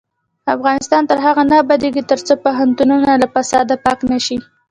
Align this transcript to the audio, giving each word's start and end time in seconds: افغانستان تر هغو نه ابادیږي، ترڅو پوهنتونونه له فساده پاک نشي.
افغانستان 0.55 1.01
تر 1.09 1.17
هغو 1.25 1.43
نه 1.49 1.55
ابادیږي، 1.63 2.01
ترڅو 2.11 2.33
پوهنتونونه 2.45 3.11
له 3.21 3.27
فساده 3.33 3.75
پاک 3.85 3.99
نشي. 4.11 4.37